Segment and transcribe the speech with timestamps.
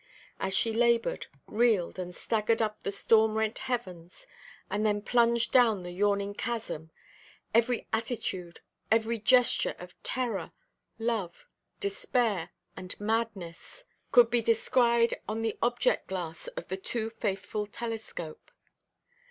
[0.39, 4.25] As she laboured, reeled, and staggered up to the storm–rent heavens,
[4.67, 6.89] and then plunged down the yawning chasm,
[7.53, 8.61] every attitude,
[8.91, 10.53] every gesture of terror,
[10.97, 11.45] love,
[11.79, 18.49] despair, and madness could be descried on the object–glass of the too–faithful telescope.